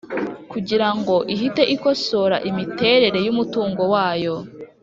kugira 0.51 0.87
ngo 0.97 1.15
ihite 1.33 1.61
ikosora 1.75 2.37
imiterere 2.49 3.19
y’umutungo 3.25 3.81
wayo 3.93 4.35